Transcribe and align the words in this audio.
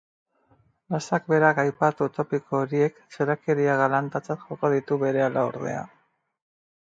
Lasak 0.93 1.27
berak 1.33 1.59
aipatu 1.63 2.07
topiko 2.15 2.55
horiek 2.61 2.97
txorakeria 3.15 3.75
galantatzat 3.83 4.47
joko 4.49 4.71
ditu 4.75 4.97
berehala 5.05 5.47
ordea. 5.53 5.85